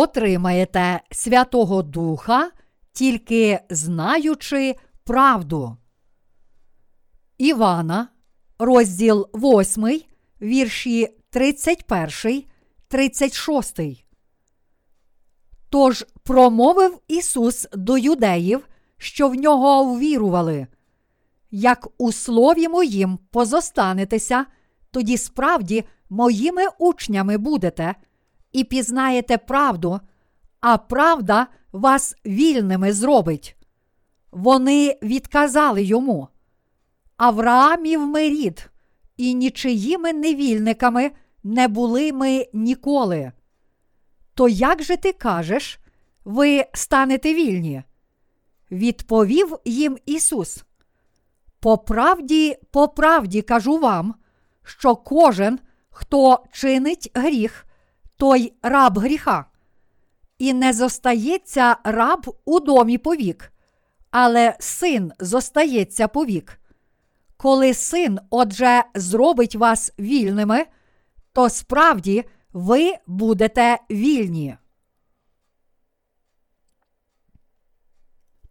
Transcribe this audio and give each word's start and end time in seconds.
отримаєте 0.00 1.00
Святого 1.10 1.82
Духа, 1.82 2.50
тільки 2.92 3.60
знаючи 3.70 4.74
правду. 5.04 5.76
Івана, 7.38 8.08
розділ 8.58 9.28
8, 9.34 10.00
вірші 10.42 11.08
31, 11.30 12.44
36. 12.88 13.80
Тож 15.70 16.06
промовив 16.22 16.98
Ісус 17.08 17.68
до 17.72 17.98
юдеїв, 17.98 18.68
що 18.98 19.28
в 19.28 19.34
нього 19.34 19.94
ввірували. 19.94 20.66
Як 21.50 21.88
у 21.98 22.12
слові 22.12 22.68
моїм 22.68 23.18
позостанетеся, 23.30 24.46
тоді 24.90 25.16
справді 25.16 25.84
моїми 26.10 26.62
учнями 26.78 27.38
будете 27.38 27.94
і 28.52 28.64
пізнаєте 28.64 29.38
правду, 29.38 30.00
а 30.60 30.78
правда 30.78 31.46
вас 31.72 32.16
вільними 32.26 32.92
зробить. 32.92 33.56
Вони 34.32 34.98
відказали 35.02 35.82
йому. 35.82 36.28
Авраамів 37.16 38.06
ми 38.06 38.20
рід, 38.20 38.70
і 39.16 39.34
нічиїми 39.34 40.12
невільниками 40.12 41.10
не 41.44 41.68
були 41.68 42.12
ми 42.12 42.46
ніколи. 42.52 43.32
То 44.34 44.48
як 44.48 44.82
же 44.82 44.96
ти 44.96 45.12
кажеш, 45.12 45.78
ви 46.24 46.64
станете 46.74 47.34
вільні? 47.34 47.82
Відповів 48.70 49.56
їм 49.64 49.98
Ісус. 50.06 50.64
По 51.60 51.78
правді, 51.78 52.56
по 52.70 52.88
правді 52.88 53.42
кажу 53.42 53.78
вам, 53.78 54.14
що 54.62 54.96
кожен, 54.96 55.58
хто 55.90 56.44
чинить 56.52 57.10
гріх, 57.14 57.66
той 58.20 58.52
раб 58.62 58.98
гріха, 58.98 59.44
і 60.38 60.52
не 60.52 60.72
зостається 60.72 61.76
раб 61.84 62.36
у 62.44 62.60
домі 62.60 62.98
повік, 62.98 63.52
але 64.10 64.56
син 64.58 65.12
зостається 65.20 66.08
повік. 66.08 66.60
Коли 67.36 67.74
син, 67.74 68.18
отже, 68.30 68.84
зробить 68.94 69.56
вас 69.56 69.92
вільними, 69.98 70.66
то 71.32 71.48
справді 71.48 72.24
ви 72.52 72.94
будете 73.06 73.78
вільні. 73.90 74.56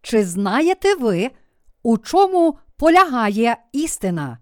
Чи 0.02 0.24
знаєте 0.24 0.94
ви, 0.94 1.30
у 1.82 1.98
чому 1.98 2.58
полягає 2.76 3.56
істина? 3.72 4.38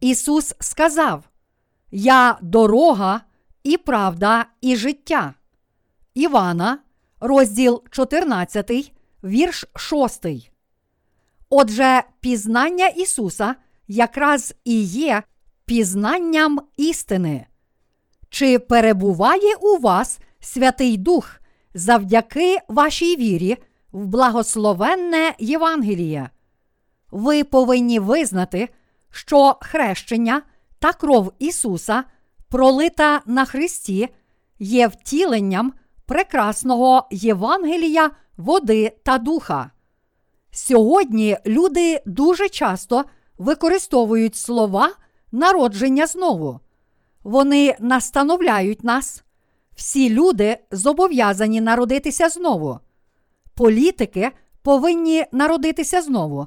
Ісус 0.00 0.54
сказав: 0.60 1.28
Я 1.90 2.38
дорога 2.42 3.20
і 3.64 3.76
правда, 3.76 4.46
і 4.60 4.76
життя. 4.76 5.34
Івана, 6.14 6.78
розділ 7.20 7.82
14, 7.90 8.92
вірш 9.24 9.64
6. 9.76 10.26
Отже, 11.50 12.02
пізнання 12.20 12.86
Ісуса 12.86 13.54
якраз 13.88 14.54
і 14.64 14.82
є 14.82 15.22
пізнанням 15.64 16.60
істини. 16.76 17.46
Чи 18.28 18.58
перебуває 18.58 19.54
у 19.60 19.78
вас 19.78 20.18
Святий 20.40 20.96
Дух 20.96 21.40
завдяки 21.74 22.58
вашій 22.68 23.16
вірі 23.16 23.56
в 23.92 24.06
благословенне 24.06 25.34
Євангеліє? 25.38 26.30
Ви 27.10 27.44
повинні 27.44 27.98
визнати, 27.98 28.68
що 29.10 29.56
хрещення 29.60 30.42
та 30.78 30.92
кров 30.92 31.32
Ісуса, 31.38 32.04
пролита 32.52 33.20
на 33.26 33.44
Христі, 33.44 34.08
є 34.58 34.86
втіленням 34.86 35.72
прекрасного 36.06 37.06
Євангелія, 37.10 38.10
води 38.36 38.96
та 39.02 39.18
духа. 39.18 39.70
Сьогодні 40.50 41.36
люди 41.46 42.02
дуже 42.06 42.48
часто 42.48 43.04
використовують 43.38 44.36
слова 44.36 44.92
народження 45.32 46.06
знову. 46.06 46.60
Вони 47.24 47.76
настановляють 47.80 48.84
нас. 48.84 49.24
Всі 49.74 50.10
люди 50.10 50.58
зобов'язані 50.70 51.60
народитися 51.60 52.28
знову. 52.28 52.78
Політики 53.54 54.30
повинні 54.62 55.24
народитися 55.32 56.02
знову. 56.02 56.46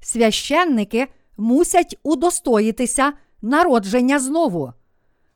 Священники 0.00 1.08
мусять 1.36 1.98
удостоїтися 2.02 3.12
народження 3.42 4.18
знову. 4.18 4.72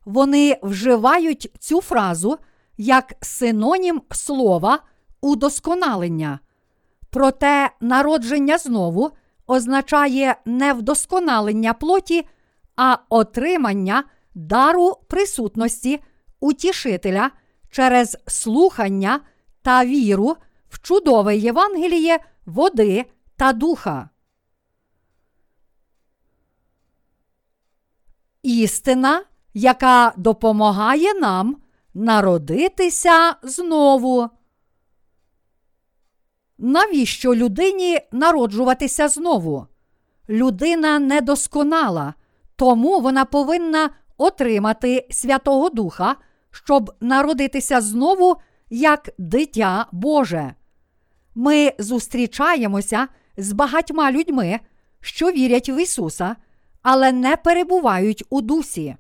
Вони 0.05 0.59
вживають 0.63 1.51
цю 1.59 1.81
фразу 1.81 2.39
як 2.77 3.15
синонім 3.21 4.03
слова 4.11 4.79
удосконалення. 5.21 6.39
Проте 7.11 7.71
народження 7.81 8.59
знову 8.59 9.11
означає 9.47 10.37
не 10.45 10.73
вдосконалення 10.73 11.75
плоті, 11.75 12.27
а 12.77 12.99
отримання 13.09 14.05
дару 14.35 14.97
присутності 15.09 16.01
утішителя 16.41 17.31
через 17.71 18.17
слухання 18.27 19.21
та 19.63 19.85
віру 19.85 20.37
в 20.69 20.79
чудове 20.81 21.37
Євангеліє 21.37 22.19
води 22.47 23.05
та 23.37 23.53
духа. 23.53 24.09
Істина, 28.43 29.25
яка 29.55 30.13
допомагає 30.17 31.15
нам 31.15 31.57
народитися 31.95 33.35
знову. 33.43 34.29
Навіщо 36.59 37.35
людині 37.35 37.99
народжуватися 38.13 39.09
знову? 39.09 39.67
Людина 40.29 40.99
недосконала, 40.99 42.15
тому 42.57 43.01
вона 43.01 43.25
повинна 43.25 43.91
отримати 44.17 45.07
Святого 45.11 45.71
Духа, 45.71 46.17
щоб 46.51 46.95
народитися 47.01 47.81
знову 47.81 48.37
як 48.71 49.11
дитя 49.19 49.87
Боже. 49.93 50.55
Ми 51.35 51.73
зустрічаємося 51.79 53.09
з 53.37 53.53
багатьма 53.53 54.13
людьми, 54.13 54.61
що 55.01 55.31
вірять 55.31 55.69
в 55.69 55.83
Ісуса, 55.83 56.37
але 56.83 57.13
не 57.13 57.37
перебувають 57.37 58.25
у 58.31 58.41
дусі. 58.41 58.97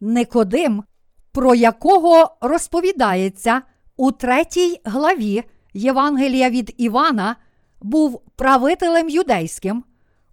Никодим, 0.00 0.84
про 1.32 1.54
якого 1.54 2.36
розповідається 2.40 3.62
у 3.96 4.12
третій 4.12 4.80
главі 4.84 5.44
Євангелія 5.74 6.50
від 6.50 6.74
Івана, 6.76 7.36
був 7.82 8.22
правителем 8.36 9.08
юдейським, 9.08 9.84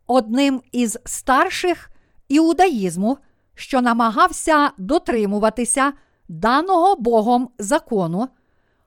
одним 0.08 0.62
із 0.72 0.98
старших 1.06 1.92
іудаїзму, 2.28 3.18
що 3.56 3.82
намагався 3.82 4.72
дотримуватися 4.78 5.94
даного 6.28 6.96
Богом 6.96 7.50
закону, 7.60 8.28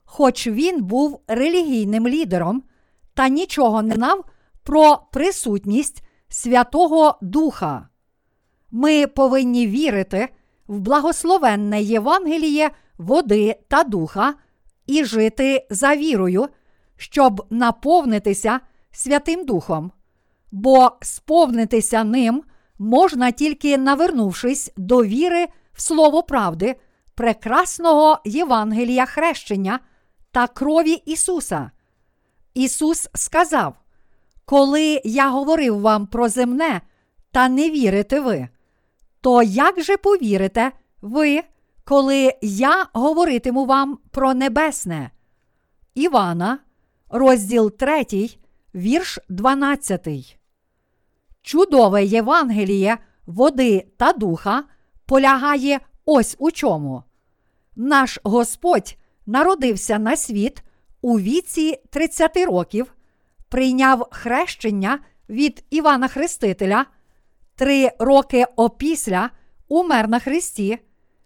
хоч 0.05 0.47
він 0.47 0.85
був 0.85 1.21
релігійним 1.29 2.09
лідером 2.09 2.63
та 3.15 3.29
нічого 3.29 3.83
не 3.83 3.95
знав 3.95 4.25
про 4.63 4.99
присутність 5.13 6.03
Святого 6.29 7.19
Духа. 7.23 7.89
Ми 8.71 9.07
повинні 9.07 9.67
вірити 9.67 10.29
в 10.71 10.81
благословенне 10.81 11.83
Євангеліє 11.83 12.71
води 12.99 13.57
та 13.69 13.85
духа 13.85 14.35
і 14.87 15.05
жити 15.05 15.67
за 15.71 15.97
вірою, 15.97 16.49
щоб 16.97 17.47
наповнитися 17.51 18.61
Святим 18.91 19.45
Духом, 19.45 19.93
бо 20.53 20.93
сповнитися 21.03 22.05
ним 22.05 22.43
можна 22.79 23.31
тільки 23.31 23.79
навернувшись 23.79 24.73
до 24.77 25.05
віри 25.05 25.49
в 25.73 25.83
Слово 25.83 26.23
правди, 26.23 26.77
прекрасного 27.15 28.19
Євангелія 28.25 29.07
хрещення 29.07 29.81
та 30.31 30.47
крові 30.47 30.93
Ісуса. 30.93 31.71
Ісус 32.55 33.09
сказав: 33.15 33.75
Коли 34.45 35.01
я 35.05 35.31
говорив 35.31 35.81
вам 35.81 36.07
про 36.07 36.29
земне, 36.29 36.81
та 37.33 37.49
не 37.49 37.71
вірите 37.71 38.21
ви, 38.21 38.49
то 39.21 39.43
як 39.43 39.83
же 39.83 39.97
повірите 39.97 40.73
ви, 41.03 41.43
коли 41.85 42.33
я 42.43 42.87
говоритиму 42.93 43.67
вам 43.67 43.99
про 44.11 44.35
небесне? 44.35 45.11
Івана, 45.95 46.59
розділ 47.09 47.71
3, 47.77 48.07
вірш 48.75 49.19
12. 49.29 50.39
Чудове 51.43 52.05
Євангеліє 52.05 52.99
води 53.27 53.87
та 53.97 54.13
духа 54.13 54.65
полягає 55.07 55.81
ось 56.05 56.37
у 56.39 56.51
чому. 56.51 57.03
Наш 57.77 58.19
Господь 58.25 58.97
народився 59.27 59.99
на 59.99 60.17
світ 60.17 60.63
у 61.03 61.19
віці 61.21 61.81
30 61.91 62.37
років, 62.37 62.95
прийняв 63.49 64.07
хрещення 64.11 64.99
від 65.29 65.65
Івана 65.71 66.09
Хрестителя, 66.09 66.87
три 67.61 67.91
роки 67.99 68.47
опісля 68.57 69.31
умер 69.69 70.09
на 70.09 70.19
Христі, 70.19 70.79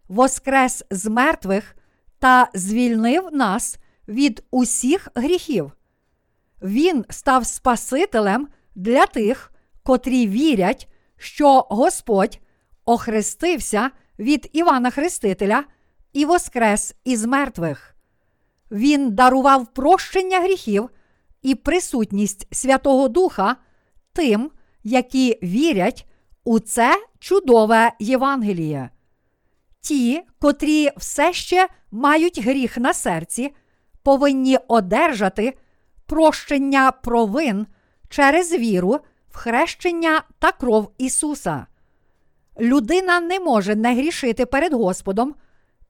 воскрес 0.09 0.85
з 0.91 1.07
мертвих 1.07 1.77
та 2.19 2.49
звільнив 2.55 3.29
нас 3.33 3.79
від 4.09 4.45
усіх 4.51 5.09
гріхів. 5.15 5.73
Він 6.63 7.05
став 7.11 7.47
Спасителем 7.47 8.49
для 8.75 9.07
тих, 9.07 9.53
котрі 9.83 10.29
вірять, 10.29 10.89
що 11.17 11.67
Господь 11.71 12.39
охрестився 12.85 13.91
від 14.19 14.51
Івана 14.53 14.91
Хрестителя 14.91 15.65
і 16.13 16.25
воскрес 16.25 16.95
із 17.05 17.25
мертвих. 17.25 17.97
Він 18.71 19.15
дарував 19.15 19.75
прощення 19.75 20.41
гріхів 20.41 20.91
і 21.43 21.55
присутність 21.55 22.55
Святого 22.55 23.09
Духа 23.09 23.57
тим, 24.13 24.51
які 24.85 25.39
вірять 25.43 26.07
у 26.45 26.59
це 26.59 27.05
чудове 27.19 27.93
Євангеліє. 27.99 28.91
Ті, 29.81 30.23
котрі 30.39 30.91
все 30.97 31.33
ще 31.33 31.69
мають 31.91 32.39
гріх 32.39 32.79
на 32.79 32.95
серці, 32.95 33.55
повинні 34.03 34.59
одержати 34.69 35.59
прощення 36.07 36.91
провин 36.91 37.67
через 38.09 38.53
віру 38.53 39.01
в 39.29 39.37
хрещення 39.37 40.23
та 40.39 40.53
кров 40.53 40.93
Ісуса. 40.99 41.67
Людина 42.61 43.21
не 43.21 43.41
може 43.41 43.75
не 43.75 43.95
грішити 43.95 44.47
перед 44.47 44.73
Господом, 44.73 45.35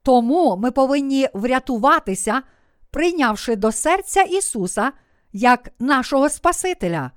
тому 0.03 0.57
ми 0.57 0.71
повинні 0.71 1.29
врятуватися, 1.35 2.43
прийнявши 2.91 3.57
до 3.57 3.73
серця 3.73 4.23
Ісуса 4.23 4.93
як 5.33 5.71
нашого 5.79 6.29
Спасителя. 6.29 7.11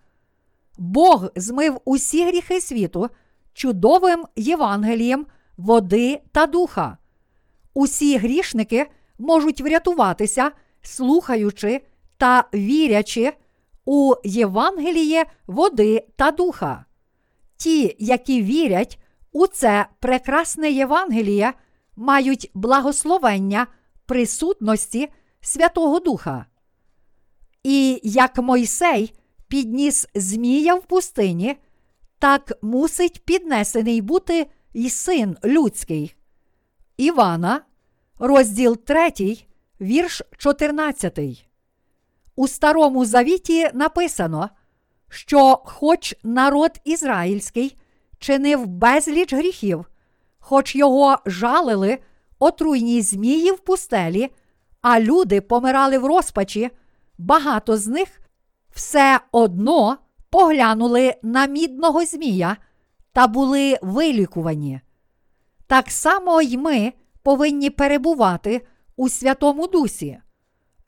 Бог 0.78 1.30
змив 1.36 1.82
усі 1.86 2.26
гріхи 2.26 2.62
світу 2.62 3.10
чудовим 3.58 4.26
Євангелієм 4.36 5.26
води 5.58 6.22
та 6.32 6.46
духа. 6.46 6.98
Усі 7.74 8.18
грішники 8.18 8.86
можуть 9.20 9.62
врятуватися, 9.62 10.52
слухаючи 10.82 11.82
та 12.18 12.44
вірячи 12.54 13.34
у 13.86 14.14
Євангеліє 14.24 15.26
води 15.48 16.08
та 16.16 16.32
духа. 16.32 16.86
Ті, 17.58 17.96
які 18.00 18.44
вірять 18.44 19.00
у 19.32 19.48
це 19.48 19.86
прекрасне 20.00 20.72
Євангеліє, 20.72 21.54
мають 21.96 22.52
благословення 22.54 23.68
присутності 24.06 25.10
Святого 25.42 26.00
Духа. 26.00 26.46
І 27.64 28.00
як 28.04 28.38
Мойсей 28.38 29.14
підніс 29.48 30.08
Змія 30.16 30.76
в 30.76 30.82
пустині, 30.82 31.58
так 32.20 32.52
мусить 32.62 33.26
піднесений 33.26 34.02
бути 34.02 34.48
і 34.74 34.90
син 34.90 35.38
людський. 35.46 36.16
Івана, 36.98 37.62
розділ 38.20 38.78
3, 38.78 39.12
вірш 39.82 40.22
14. 40.38 41.20
У 42.36 42.48
Старому 42.48 43.06
Завіті 43.06 43.70
написано, 43.74 44.50
що, 45.10 45.62
хоч 45.66 46.16
народ 46.24 46.72
ізраїльський 46.84 47.78
чинив 48.20 48.66
безліч 48.66 49.34
гріхів, 49.34 49.86
хоч 50.40 50.76
його 50.76 51.18
жалили 51.26 51.98
отруйні 52.40 53.02
змії 53.02 53.52
в 53.52 53.60
пустелі, 53.60 54.30
а 54.82 55.00
люди 55.00 55.42
помирали 55.42 55.98
в 55.98 56.06
розпачі, 56.06 56.70
багато 57.18 57.78
з 57.78 57.88
них 57.88 58.20
все 58.72 59.20
одно 59.32 59.98
поглянули 60.30 61.16
на 61.24 61.46
мідного 61.46 62.06
змія 62.06 62.58
та 63.14 63.28
були 63.28 63.78
вилікувані. 63.82 64.82
Так 65.68 65.92
само 65.92 66.42
й 66.42 66.58
ми 66.58 66.94
повинні 67.24 67.70
перебувати 67.70 68.68
у 68.96 69.10
Святому 69.10 69.68
Дусі. 69.68 70.20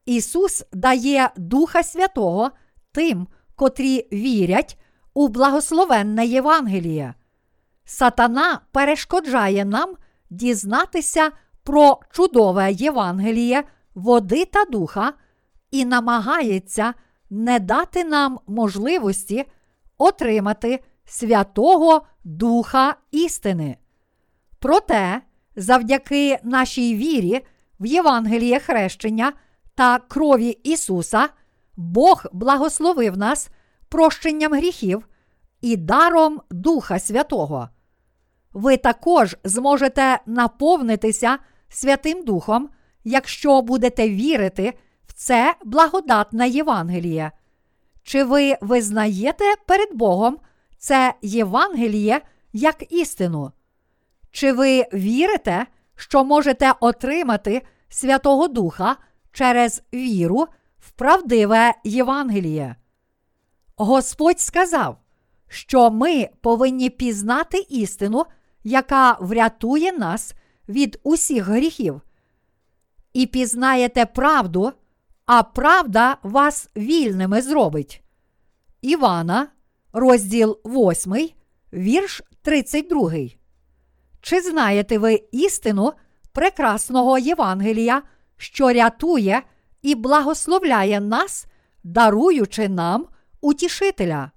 Ісус 0.06 0.64
дає 0.74 1.30
Духа 1.38 1.84
Святого 1.84 2.52
тим, 2.92 3.28
котрі 3.56 4.08
вірять 4.14 4.80
у 5.14 5.28
благословенне 5.28 6.26
Євангеліє. 6.26 7.14
Сатана 7.86 8.62
перешкоджає 8.72 9.66
нам 9.66 9.96
дізнатися 10.30 11.32
про 11.64 12.00
чудове 12.12 12.72
Євангеліє, 12.72 13.64
води 13.96 14.46
та 14.46 14.66
духа 14.66 15.14
і 15.72 15.86
намагається 15.86 16.94
не 17.30 17.60
дати 17.60 18.04
нам 18.04 18.40
можливості 18.48 19.46
отримати 19.98 20.80
Святого 21.06 22.02
Духа 22.24 22.96
істини. 23.12 23.78
Проте, 24.60 25.22
завдяки 25.56 26.38
нашій 26.44 26.96
вірі 26.96 27.46
в 27.80 27.86
Євангеліє 27.86 28.60
хрещення 28.60 29.34
та 29.76 30.00
крові 30.00 30.50
Ісуса, 30.50 31.30
Бог 31.78 32.26
благословив 32.34 33.18
нас 33.18 33.50
прощенням 33.90 34.54
гріхів 34.54 35.08
і 35.62 35.76
даром 35.76 36.42
Духа 36.52 37.00
Святого. 37.00 37.70
Ви 38.54 38.78
також 38.78 39.36
зможете 39.44 40.20
наповнитися 40.26 41.38
Святим 41.70 42.24
Духом, 42.24 42.70
якщо 43.04 43.62
будете 43.62 44.10
вірити 44.10 44.74
це 45.20 45.56
благодатне 45.66 46.50
Євангеліє. 46.50 47.32
Чи 48.04 48.24
ви 48.24 48.56
визнаєте 48.62 49.44
перед 49.68 49.94
Богом 49.94 50.38
це 50.78 51.14
Євангеліє 51.22 52.22
як 52.54 52.92
істину? 52.92 53.52
Чи 54.32 54.54
ви 54.54 54.86
вірите, 54.94 55.66
що 55.96 56.24
можете 56.24 56.74
отримати 56.80 57.62
Святого 57.90 58.48
Духа 58.48 58.96
через 59.32 59.84
віру 59.94 60.48
в 60.80 60.92
правдиве 60.92 61.74
Євангеліє? 61.84 62.76
Господь 63.76 64.40
сказав, 64.40 64.98
що 65.48 65.92
ми 65.92 66.30
повинні 66.42 66.90
пізнати 66.90 67.66
істину, 67.70 68.26
яка 68.64 69.18
врятує 69.22 69.92
нас 69.92 70.34
від 70.70 71.00
усіх 71.04 71.44
гріхів. 71.44 72.02
І 73.14 73.26
пізнаєте 73.26 74.06
правду, 74.06 74.74
а 75.30 75.44
правда 75.44 76.18
вас 76.24 76.70
вільними 76.78 77.42
зробить. 77.42 78.04
Івана, 78.82 79.48
розділ 79.94 80.60
8, 80.66 81.30
вірш 81.74 82.22
32. 82.42 83.12
Чи 84.22 84.42
знаєте 84.42 84.98
ви 84.98 85.24
істину 85.32 85.94
прекрасного 86.32 87.18
Євангелія, 87.18 88.02
що 88.38 88.74
рятує 88.74 89.42
і 89.82 89.96
благословляє 89.96 91.00
нас, 91.00 91.46
даруючи 91.84 92.70
нам 92.70 93.06
утішителя? 93.42 94.32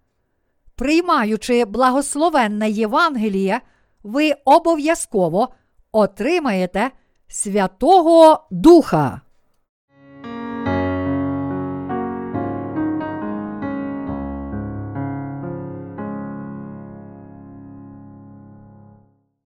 Приймаючи 0.77 1.65
благословенне 1.65 2.71
Євангеліє, 2.71 3.61
ви 4.03 4.33
обов'язково 4.45 5.49
отримаєте 5.93 6.91
Святого 7.29 8.47
Духа. 8.51 9.21